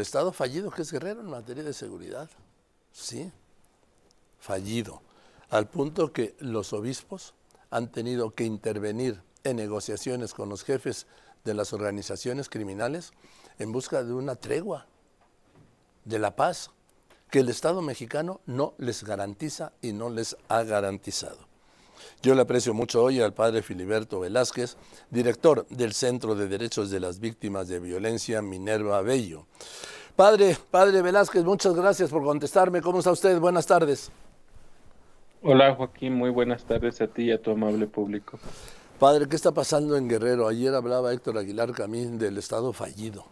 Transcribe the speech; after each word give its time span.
el 0.00 0.06
Estado 0.06 0.32
fallido 0.32 0.70
que 0.70 0.80
es 0.80 0.90
Guerrero 0.90 1.20
en 1.20 1.28
materia 1.28 1.62
de 1.62 1.74
seguridad. 1.74 2.30
Sí, 2.90 3.30
fallido. 4.38 5.02
Al 5.50 5.68
punto 5.68 6.10
que 6.10 6.34
los 6.38 6.72
obispos 6.72 7.34
han 7.68 7.92
tenido 7.92 8.34
que 8.34 8.44
intervenir 8.44 9.22
en 9.44 9.56
negociaciones 9.56 10.32
con 10.32 10.48
los 10.48 10.64
jefes 10.64 11.06
de 11.44 11.52
las 11.52 11.74
organizaciones 11.74 12.48
criminales 12.48 13.12
en 13.58 13.72
busca 13.72 14.02
de 14.02 14.14
una 14.14 14.36
tregua, 14.36 14.86
de 16.06 16.18
la 16.18 16.34
paz, 16.34 16.70
que 17.30 17.40
el 17.40 17.50
Estado 17.50 17.82
mexicano 17.82 18.40
no 18.46 18.72
les 18.78 19.04
garantiza 19.04 19.74
y 19.82 19.92
no 19.92 20.08
les 20.08 20.34
ha 20.48 20.62
garantizado. 20.62 21.49
Yo 22.22 22.34
le 22.34 22.42
aprecio 22.42 22.74
mucho 22.74 23.02
hoy 23.02 23.20
al 23.20 23.32
padre 23.32 23.62
Filiberto 23.62 24.20
Velázquez, 24.20 24.76
director 25.10 25.66
del 25.68 25.92
Centro 25.92 26.34
de 26.34 26.48
Derechos 26.48 26.90
de 26.90 27.00
las 27.00 27.20
Víctimas 27.20 27.68
de 27.68 27.80
Violencia 27.80 28.42
Minerva 28.42 29.00
Bello. 29.02 29.46
Padre, 30.16 30.56
padre 30.70 31.02
Velázquez, 31.02 31.44
muchas 31.44 31.74
gracias 31.74 32.10
por 32.10 32.22
contestarme. 32.22 32.82
¿Cómo 32.82 32.98
está 32.98 33.10
usted? 33.10 33.38
Buenas 33.38 33.66
tardes. 33.66 34.10
Hola 35.42 35.74
Joaquín, 35.74 36.14
muy 36.14 36.28
buenas 36.28 36.64
tardes 36.64 37.00
a 37.00 37.06
ti 37.06 37.24
y 37.24 37.32
a 37.32 37.40
tu 37.40 37.50
amable 37.50 37.86
público. 37.86 38.38
Padre, 38.98 39.26
¿qué 39.26 39.36
está 39.36 39.52
pasando 39.52 39.96
en 39.96 40.06
Guerrero? 40.06 40.46
Ayer 40.46 40.74
hablaba 40.74 41.14
Héctor 41.14 41.38
Aguilar 41.38 41.72
Camín 41.72 42.18
del 42.18 42.36
Estado 42.36 42.74
fallido. 42.74 43.24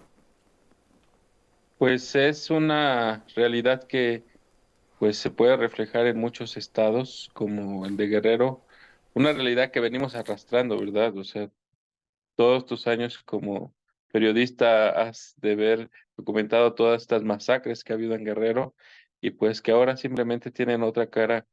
Pues 1.77 2.15
es 2.17 2.49
una 2.49 3.23
realidad 3.37 3.85
que 3.85 4.25
pues 4.99 5.17
se 5.19 5.31
puede 5.31 5.57
reflejar 5.57 6.07
en 6.07 6.19
muchos 6.19 6.57
estados 6.57 7.31
como 7.33 7.87
el 7.87 7.97
de 7.97 8.09
Guerrero, 8.09 8.65
una 9.15 9.33
realidad 9.33 9.71
que 9.71 9.81
venimos 9.81 10.15
arrastrando, 10.15 10.79
¿verdad? 10.79 11.17
O 11.17 11.25
sea, 11.25 11.51
todos 12.37 12.67
tus 12.67 12.87
años 12.87 13.19
como 13.19 13.75
periodista 14.13 14.91
has 14.91 15.35
de 15.39 15.57
ver 15.57 15.91
documentado 16.17 16.75
todas 16.75 17.03
estas 17.03 17.23
masacres 17.23 17.85
que 17.85 17.93
ha 17.93 17.97
habido 17.97 18.15
en 18.15 18.25
Guerrero 18.25 18.75
y 19.21 19.31
pues 19.31 19.63
que 19.63 19.73
ahora 19.73 19.97
simplemente 19.97 20.51
tienen 20.51 20.83
otra 20.83 21.07
cara 21.09 21.47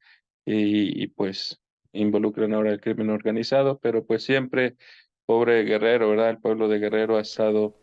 y, 0.45 1.07
pues 1.07 1.59
involucran 1.91 2.53
ahora 2.53 2.71
el 2.71 2.81
crimen 2.81 3.09
organizado, 3.09 3.79
pero 3.79 4.03
pues 4.05 4.23
siempre, 4.23 4.75
pobre 5.25 5.63
Guerrero, 5.63 6.09
¿verdad? 6.09 6.29
El 6.29 6.39
pueblo 6.39 6.67
de 6.67 6.79
Guerrero 6.79 7.17
ha 7.17 7.21
estado... 7.21 7.73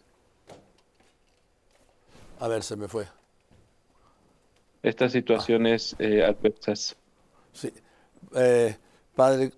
A 2.39 2.48
ver, 2.48 2.62
se 2.62 2.77
me 2.77 2.89
fue 2.89 3.06
estas 4.83 5.12
situaciones 5.12 5.94
eh, 5.98 6.25
adversas. 6.25 6.97
Sí. 7.52 7.72
Eh, 8.34 8.77
padre, 9.14 9.52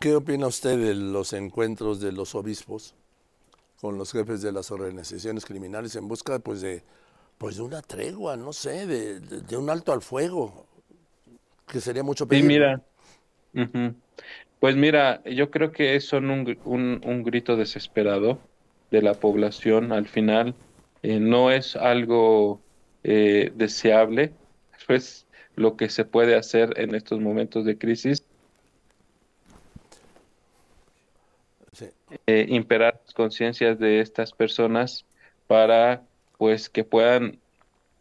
¿qué 0.00 0.16
opina 0.16 0.46
usted 0.46 0.78
de 0.78 0.94
los 0.94 1.32
encuentros 1.32 2.00
de 2.00 2.12
los 2.12 2.34
obispos 2.34 2.94
con 3.80 3.98
los 3.98 4.12
jefes 4.12 4.42
de 4.42 4.52
las 4.52 4.70
organizaciones 4.70 5.44
criminales 5.44 5.94
en 5.96 6.08
busca 6.08 6.38
pues, 6.38 6.60
de, 6.60 6.82
pues, 7.38 7.56
de 7.56 7.62
una 7.62 7.82
tregua, 7.82 8.36
no 8.36 8.52
sé, 8.52 8.86
de, 8.86 9.56
un 9.56 9.70
alto 9.70 9.92
al 9.92 10.02
fuego? 10.02 10.66
Que 11.66 11.80
sería 11.80 12.02
mucho 12.02 12.26
pedir. 12.26 12.42
Sí, 12.42 12.48
mira. 12.48 12.82
Pues 14.58 14.76
mira, 14.76 15.22
yo 15.24 15.50
creo 15.50 15.70
que 15.72 16.00
son 16.00 16.30
un, 16.30 16.58
un, 16.64 17.00
un, 17.04 17.22
grito 17.22 17.56
desesperado 17.56 18.38
de 18.90 19.02
la 19.02 19.14
población 19.14 19.92
al 19.92 20.08
final. 20.08 20.54
Eh, 21.02 21.20
no 21.20 21.50
es 21.50 21.76
algo 21.76 22.60
deseable, 23.02 24.32
es 24.92 25.26
lo 25.56 25.76
que 25.76 25.88
se 25.88 26.04
puede 26.04 26.36
hacer 26.36 26.78
en 26.78 26.94
estos 26.94 27.20
momentos 27.20 27.64
de 27.64 27.78
crisis. 27.78 28.24
Eh, 32.26 32.46
imperar 32.48 33.00
las 33.04 33.14
conciencias 33.14 33.78
de 33.78 34.00
estas 34.00 34.32
personas 34.32 35.04
para 35.46 36.02
pues 36.38 36.68
que 36.68 36.84
puedan 36.84 37.40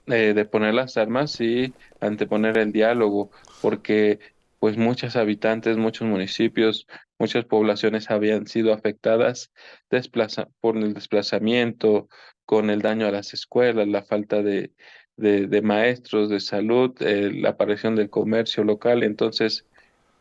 eh, 0.08 0.34
deponer 0.36 0.74
las 0.74 0.98
armas 0.98 1.40
y 1.42 1.74
anteponer 2.00 2.58
el 2.58 2.72
diálogo, 2.72 3.32
porque 3.62 4.20
pues 4.60 4.78
muchos 4.78 5.16
habitantes, 5.16 5.78
muchos 5.78 6.08
municipios, 6.08 6.88
muchas 7.18 7.46
poblaciones 7.46 8.10
habían 8.12 8.48
sido 8.48 8.74
afectadas 8.74 9.52
desplaza 9.90 10.50
por 10.62 10.78
el 10.78 10.94
desplazamiento, 10.94 12.08
con 12.46 12.70
el 12.70 12.82
daño 12.82 13.08
a 13.08 13.12
las 13.12 13.34
escuelas, 13.34 13.88
la 13.88 14.04
falta 14.04 14.42
de, 14.44 14.72
de, 15.18 15.62
maestros 15.62 16.30
de 16.30 16.40
salud, 16.40 16.94
eh, 17.02 17.32
la 17.34 17.50
aparición 17.50 17.96
del 17.96 18.10
comercio 18.10 18.64
local. 18.64 19.04
Entonces, 19.04 19.66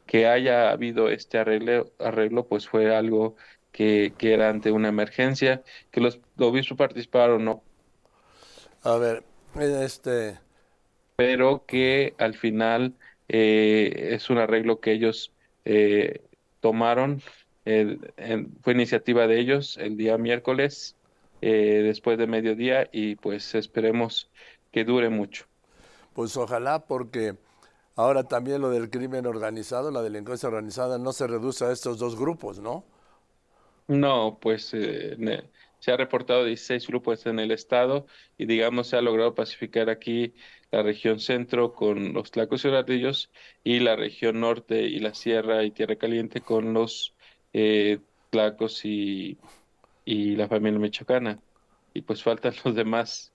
que 0.06 0.26
haya 0.26 0.70
habido 0.70 1.08
este 1.08 1.38
arreglo, 1.38 1.91
arreglo 1.98 2.47
pues 2.47 2.69
fue 2.69 2.94
algo 2.94 3.36
que, 3.70 4.12
que 4.19 4.34
era 4.34 4.50
ante 4.50 4.70
una 4.70 4.88
emergencia, 4.88 5.62
que 5.91 6.00
los 6.00 6.20
obispos 6.38 6.76
participaron, 6.76 7.44
¿no? 7.44 7.62
A 8.82 8.97
ver, 8.97 9.22
este... 9.58 10.38
Pero 11.16 11.64
que 11.66 12.14
al 12.19 12.34
final 12.34 12.94
eh, 13.28 14.10
es 14.12 14.28
un 14.28 14.38
arreglo 14.38 14.80
que 14.80 14.92
ellos 14.92 15.30
eh, 15.64 16.20
tomaron, 16.60 17.22
fue 18.62 18.72
iniciativa 18.72 19.28
de 19.28 19.38
ellos 19.38 19.76
el 19.78 19.97
día 19.97 20.19
miércoles, 20.19 20.97
después 21.41 22.19
de 22.19 22.26
mediodía, 22.26 22.88
y 22.92 23.14
pues 23.16 23.54
esperemos 23.54 24.28
que 24.72 24.84
dure 24.84 25.10
mucho. 25.10 25.47
Pues 26.15 26.37
ojalá 26.37 26.87
porque 26.87 27.37
ahora 27.97 28.25
también 28.28 28.60
lo 28.60 28.71
del 28.71 28.91
crimen 28.91 29.27
organizado, 29.27 29.91
la 29.91 30.03
delincuencia 30.03 30.49
organizada, 30.49 30.99
no 30.99 31.12
se 31.12 31.27
reduce 31.27 31.65
a 31.65 31.72
estos 31.72 31.99
dos 31.99 32.19
grupos, 32.19 32.59
¿no? 32.60 32.84
No, 33.88 34.38
pues 34.41 34.72
eh, 34.75 35.16
se 35.78 35.93
ha 35.93 35.97
reportado 35.97 36.44
16 36.44 36.87
grupos 36.87 37.27
en 37.27 37.38
el 37.41 37.50
estado 37.50 38.06
y 38.38 38.47
digamos 38.47 38.88
se 38.88 38.97
ha 38.97 39.03
logrado 39.03 39.34
pacificar 39.34 39.91
aquí 39.91 40.34
la 40.71 40.83
región 40.83 41.19
centro 41.21 41.75
con 41.75 42.15
los 42.15 42.31
tlacos 42.31 42.65
y 42.65 42.69
ladrillos 42.71 43.31
y 43.65 43.81
la 43.81 43.97
región 43.97 44.41
norte 44.41 44.83
y 44.84 45.00
la 45.00 45.15
sierra 45.15 45.65
y 45.65 45.72
tierra 45.72 45.97
caliente 45.97 46.41
con 46.41 46.72
los 46.72 47.16
eh, 47.53 48.00
tlacos 48.31 48.84
y, 48.84 49.39
y 50.04 50.37
la 50.37 50.49
familia 50.49 50.78
michoacana. 50.81 51.43
Y 51.94 52.03
pues 52.03 52.22
faltan 52.22 52.54
los 52.65 52.75
demás 52.75 53.31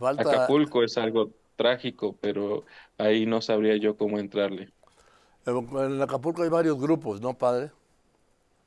Acapulco 0.00 0.82
es 0.82 0.98
algo 0.98 1.30
trágico, 1.56 2.16
pero 2.20 2.64
ahí 2.98 3.26
no 3.26 3.40
sabría 3.40 3.76
yo 3.76 3.96
cómo 3.96 4.18
entrarle. 4.18 4.70
En 5.46 6.02
Acapulco 6.02 6.42
hay 6.42 6.48
varios 6.48 6.80
grupos, 6.80 7.20
¿no, 7.20 7.34
padre? 7.34 7.70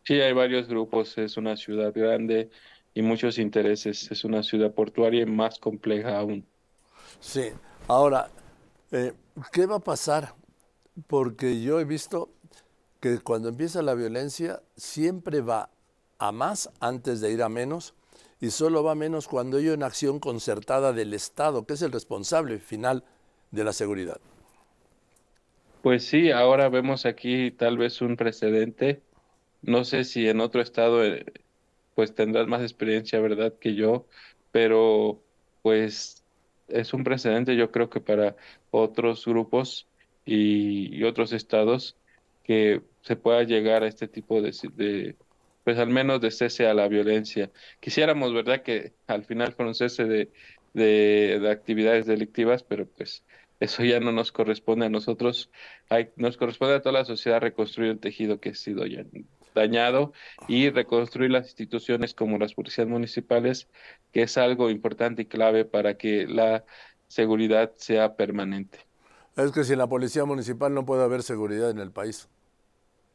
Sí, 0.04 0.14
hay 0.22 0.34
varios 0.34 0.68
grupos. 0.68 1.18
Es 1.18 1.38
una 1.38 1.58
ciudad 1.58 1.92
grande 1.94 2.50
y 2.94 3.02
muchos 3.02 3.40
intereses. 3.40 4.10
Es 4.12 4.24
una 4.24 4.44
ciudad 4.44 4.72
portuaria 4.72 5.24
y 5.24 5.26
más 5.26 5.60
compleja 5.60 6.18
aún. 6.18 6.46
Sí. 7.20 7.50
Ahora, 7.88 8.30
eh, 8.92 9.14
¿qué 9.52 9.66
va 9.66 9.78
a 9.78 9.80
pasar? 9.80 10.34
Porque 11.08 11.62
yo 11.62 11.80
he 11.80 11.86
visto 11.86 12.30
que 13.00 13.20
cuando 13.20 13.50
empieza 13.50 13.82
la 13.82 13.94
violencia 13.94 14.62
siempre 14.76 15.42
va 15.42 15.70
a 16.20 16.32
más 16.32 16.70
antes 16.80 17.22
de 17.22 17.32
ir 17.32 17.44
a 17.44 17.50
menos 17.50 17.94
y 18.40 18.52
solo 18.52 18.84
va 18.84 18.96
menos 18.96 19.28
cuando 19.28 19.58
hay 19.58 19.70
una 19.70 19.88
acción 19.88 20.20
concertada 20.20 20.94
del 20.94 21.14
Estado, 21.14 21.66
que 21.66 21.74
es 21.74 21.82
el 21.82 21.92
responsable 21.92 22.60
final 22.60 23.04
de 23.52 23.64
la 23.64 23.74
seguridad. 23.74 24.20
Pues 25.82 26.06
sí, 26.06 26.32
ahora 26.32 26.70
vemos 26.70 27.06
aquí 27.06 27.52
tal 27.52 27.78
vez 27.78 28.02
un 28.02 28.18
precedente. 28.18 29.02
No 29.62 29.86
sé 29.86 30.04
si 30.04 30.28
en 30.28 30.42
otro 30.42 30.62
estado 30.62 31.04
eh, 31.04 31.26
pues 31.96 32.14
tendrás 32.14 32.48
más 32.48 32.62
experiencia, 32.62 33.20
¿verdad? 33.20 33.54
Que 33.60 33.74
yo, 33.74 34.06
pero 34.52 35.22
pues 35.62 36.24
es 36.68 36.94
un 36.94 37.04
precedente 37.04 37.56
yo 37.56 37.72
creo 37.72 37.90
que 37.90 38.02
para 38.02 38.36
otros 38.72 39.26
grupos 39.26 39.88
y, 40.26 41.04
otros 41.04 41.32
estados 41.32 41.96
que 42.44 42.82
se 43.02 43.16
pueda 43.16 43.44
llegar 43.44 43.84
a 43.84 43.88
este 43.88 44.08
tipo 44.08 44.42
de, 44.42 45.16
pues 45.68 45.80
al 45.80 45.90
menos 45.90 46.22
de 46.22 46.32
cese 46.32 46.66
a 46.66 46.74
la 46.74 46.88
violencia. 46.88 47.52
Quisiéramos, 47.82 48.34
¿verdad?, 48.34 48.62
que 48.62 48.94
al 49.06 49.26
final 49.26 49.52
fuera 49.52 49.68
un 49.68 49.76
cese 49.76 50.06
de, 50.06 50.32
de, 50.74 51.46
actividades 51.52 52.06
delictivas, 52.06 52.64
pero 52.64 52.88
pues 52.88 53.26
eso 53.60 53.84
ya 53.84 54.00
no 54.00 54.14
nos 54.14 54.32
corresponde 54.32 54.86
a 54.86 54.90
nosotros, 54.90 55.52
Hay, 55.90 56.12
nos 56.16 56.38
corresponde 56.38 56.76
a 56.76 56.82
toda 56.82 56.94
la 56.94 57.04
sociedad 57.04 57.42
reconstruir 57.42 57.92
el 57.92 58.00
tejido 58.00 58.40
que 58.40 58.52
ha 58.52 58.56
sido 58.56 58.86
ya 58.86 59.04
dañado 59.54 60.14
y 60.48 60.70
reconstruir 60.70 61.32
las 61.32 61.48
instituciones 61.48 62.14
como 62.14 62.38
las 62.38 62.54
policías 62.54 62.88
municipales, 62.88 63.68
que 64.14 64.22
es 64.22 64.38
algo 64.38 64.70
importante 64.70 65.24
y 65.24 65.26
clave 65.26 65.66
para 65.66 65.98
que 65.98 66.28
la 66.28 66.64
seguridad 67.10 67.74
sea 67.76 68.16
permanente. 68.16 68.80
Es 69.36 69.52
que 69.52 69.66
sin 69.66 69.80
la 69.80 69.88
policía 69.88 70.24
municipal 70.24 70.74
no 70.74 70.86
puede 70.86 71.04
haber 71.04 71.24
seguridad 71.24 71.72
en 71.72 71.80
el 71.80 71.92
país. 71.92 72.30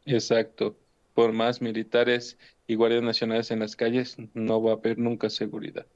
Exacto 0.05 0.77
por 1.15 1.33
más 1.33 1.61
militares 1.61 2.39
y 2.67 2.75
guardias 2.75 3.03
nacionales 3.03 3.51
en 3.51 3.61
las 3.61 3.77
calles, 3.77 4.17
no 4.35 4.63
va 4.63 4.73
a 4.73 4.75
haber 4.75 4.99
nunca 4.99 5.31
seguridad. 5.31 5.87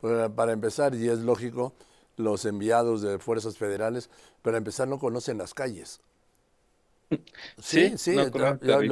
Pues, 0.00 0.30
para 0.30 0.52
empezar, 0.52 0.94
y 0.94 1.08
es 1.08 1.20
lógico, 1.20 1.74
los 2.16 2.44
enviados 2.44 3.02
de 3.02 3.18
fuerzas 3.18 3.56
federales, 3.56 4.10
para 4.42 4.58
empezar, 4.58 4.88
no 4.88 4.98
conocen 4.98 5.38
las 5.38 5.54
calles. 5.54 6.00
Sí, 7.58 7.96
sí, 7.96 8.16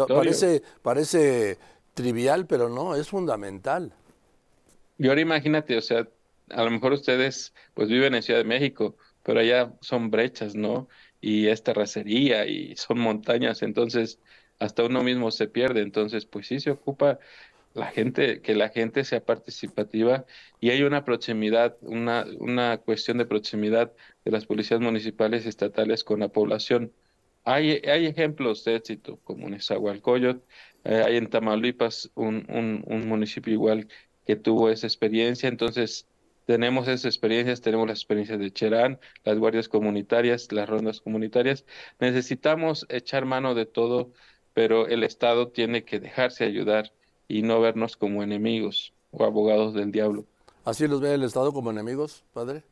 parece, 0.09 0.63
parece 0.81 1.59
trivial, 1.93 2.47
pero 2.47 2.69
no, 2.69 2.95
es 2.95 3.09
fundamental. 3.09 3.93
Y 4.99 5.09
ahora 5.09 5.21
imagínate, 5.21 5.77
o 5.77 5.83
sea, 5.83 6.09
a 6.51 6.65
lo 6.65 6.71
mejor 6.71 6.93
ustedes 6.93 7.53
pues 7.75 7.89
viven 7.89 8.15
en 8.15 8.23
Ciudad 8.23 8.41
de 8.41 8.45
México, 8.45 8.97
pero 9.23 9.41
allá 9.41 9.73
son 9.81 10.11
brechas, 10.11 10.55
¿no? 10.55 10.89
Y 11.21 11.49
es 11.49 11.63
terracería 11.63 12.47
y 12.47 12.77
son 12.77 12.99
montañas, 13.01 13.63
entonces 13.63 14.19
hasta 14.59 14.85
uno 14.85 15.03
mismo 15.03 15.31
se 15.31 15.49
pierde, 15.49 15.81
entonces 15.83 16.27
pues 16.27 16.47
sí 16.49 16.61
se 16.61 16.71
ocupa 16.71 17.19
la 17.75 17.87
gente, 17.87 18.41
que 18.41 18.55
la 18.55 18.71
gente 18.71 19.05
sea 19.05 19.25
participativa 19.25 20.25
y 20.61 20.71
hay 20.71 20.83
una 20.83 21.05
proximidad, 21.05 21.77
una, 21.83 22.25
una 22.39 22.79
cuestión 22.79 23.19
de 23.19 23.27
proximidad 23.27 23.93
de 24.25 24.31
las 24.31 24.47
policías 24.47 24.81
municipales 24.81 25.45
y 25.45 25.51
estatales 25.51 26.03
con 26.05 26.21
la 26.21 26.29
población. 26.29 26.93
Hay, 27.45 27.83
hay 27.87 28.07
ejemplos 28.07 28.65
de 28.65 28.77
éxito, 28.77 29.21
como 29.25 29.47
en 29.47 29.55
Esahualcoyot, 29.55 30.43
eh, 30.85 31.03
hay 31.07 31.17
en 31.17 31.29
Tamaulipas 31.29 32.11
un, 32.15 32.47
un, 32.49 32.83
un 32.87 33.09
municipio 33.09 33.53
igual 33.53 33.89
que 34.27 34.37
tuvo 34.37 34.71
esa 34.71 34.87
experiencia, 34.87 35.49
entonces 35.49 36.09
tenemos 36.47 36.89
esas 36.89 37.05
experiencias, 37.05 37.61
tenemos 37.61 37.89
las 37.89 37.99
experiencias 37.99 38.39
de 38.39 38.53
Cherán, 38.53 39.01
las 39.25 39.39
guardias 39.39 39.69
comunitarias, 39.69 40.51
las 40.53 40.69
rondas 40.69 41.01
comunitarias. 41.01 41.65
Necesitamos 42.01 42.87
echar 42.89 43.25
mano 43.27 43.55
de 43.55 43.67
todo, 43.67 44.13
pero 44.57 44.89
el 44.89 45.05
Estado 45.05 45.49
tiene 45.49 45.85
que 45.85 46.01
dejarse 46.01 46.43
ayudar 46.43 46.91
y 47.29 47.43
no 47.43 47.61
vernos 47.61 47.99
como 47.99 48.23
enemigos 48.23 48.95
o 49.11 49.23
abogados 49.27 49.75
del 49.75 49.93
diablo. 49.93 50.25
¿Así 50.65 50.89
los 50.89 51.03
ve 51.03 51.13
el 51.13 51.25
Estado 51.25 51.53
como 51.53 51.71
enemigos, 51.71 52.25
padre? 52.33 52.63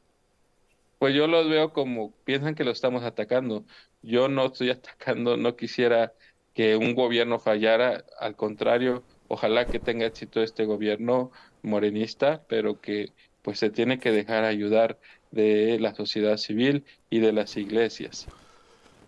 Pues 0.98 1.14
yo 1.14 1.26
los 1.26 1.46
veo 1.46 1.74
como 1.74 2.10
piensan 2.24 2.54
que 2.54 2.64
lo 2.64 2.70
estamos 2.70 3.02
atacando. 3.02 3.64
Yo 4.00 4.28
no 4.28 4.46
estoy 4.46 4.70
atacando, 4.78 5.36
no 5.36 5.56
quisiera 5.56 6.14
que 6.54 6.74
un 6.76 6.94
gobierno 6.94 7.38
fallara, 7.38 8.02
al 8.18 8.34
contrario, 8.34 9.02
ojalá 9.28 9.66
que 9.66 9.78
tenga 9.78 10.06
éxito 10.06 10.42
este 10.42 10.64
gobierno 10.64 11.32
morenista, 11.60 12.44
pero 12.48 12.80
que 12.80 13.12
pues 13.42 13.58
se 13.58 13.68
tiene 13.68 13.98
que 13.98 14.10
dejar 14.10 14.44
ayudar 14.44 14.98
de 15.32 15.78
la 15.80 15.94
sociedad 15.94 16.38
civil 16.38 16.86
y 17.10 17.18
de 17.18 17.32
las 17.32 17.58
iglesias. 17.58 18.26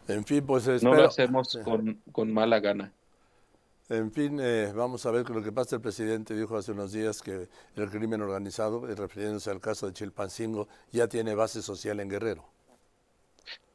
En 0.08 0.24
fin, 0.24 0.44
pues 0.44 0.66
espero... 0.66 0.94
No 0.94 1.02
lo 1.02 1.08
hacemos 1.08 1.58
con, 1.64 2.00
con 2.12 2.32
mala 2.32 2.60
gana. 2.60 2.92
En 3.88 4.10
fin, 4.10 4.38
eh, 4.40 4.72
vamos 4.74 5.06
a 5.06 5.12
ver 5.12 5.28
lo 5.30 5.42
que 5.42 5.52
pasa. 5.52 5.76
El 5.76 5.82
presidente 5.82 6.34
dijo 6.34 6.56
hace 6.56 6.72
unos 6.72 6.92
días 6.92 7.22
que 7.22 7.48
el 7.76 7.90
crimen 7.90 8.20
organizado, 8.20 8.88
eh, 8.88 8.96
refiriéndose 8.96 9.50
al 9.50 9.60
caso 9.60 9.86
de 9.86 9.92
Chilpancingo, 9.92 10.66
ya 10.90 11.06
tiene 11.06 11.34
base 11.36 11.62
social 11.62 12.00
en 12.00 12.08
Guerrero. 12.08 12.44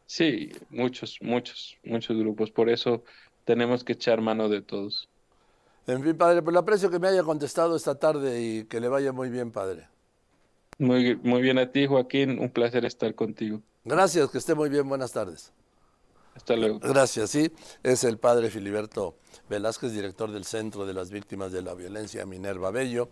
Sí, 0.06 0.51
muchos, 0.69 1.18
muchos, 1.22 1.78
muchos 1.86 2.18
grupos. 2.18 2.51
Por 2.51 2.69
eso 2.69 3.04
tenemos 3.45 3.86
que 3.86 3.94
echar 3.94 4.19
mano 4.19 4.50
de 4.50 4.62
todos. 4.62 5.07
En 5.88 6.04
fin, 6.04 6.18
padre, 6.18 6.42
pues 6.42 6.54
le 6.54 6.60
aprecio 6.60 6.89
que 6.89 7.00
me 7.00 7.07
haya 7.07 7.24
contestado 7.24 7.78
esta 7.78 7.95
tarde 7.95 8.42
y 8.42 8.63
que 8.66 8.81
le 8.81 8.89
vaya 8.89 9.13
muy 9.13 9.30
bien, 9.30 9.51
padre. 9.51 9.88
Muy, 10.78 11.16
muy 11.24 11.42
bien 11.42 11.57
a 11.57 11.72
ti, 11.72 11.88
Joaquín. 11.88 12.38
Un 12.39 12.50
placer 12.50 12.83
estar 12.83 13.16
contigo. 13.16 13.62
Gracias, 13.86 14.30
que 14.30 14.39
esté 14.39 14.56
muy 14.56 14.69
bien. 14.69 14.88
Buenas 14.89 15.13
tardes. 15.13 15.54
Hasta 16.36 16.56
luego. 16.56 16.80
Gracias, 16.80 17.30
sí. 17.30 17.51
Es 17.83 18.04
el 18.04 18.18
padre 18.18 18.50
Filiberto 18.50 19.16
Velázquez, 19.50 19.92
director 19.92 20.31
del 20.31 20.45
Centro 20.45 20.86
de 20.86 20.94
las 20.94 21.12
Víctimas 21.12 21.51
de 21.51 21.62
la 21.62 21.74
Violencia 21.74 22.25
Minerva 22.25 22.72
Bello. 22.72 23.10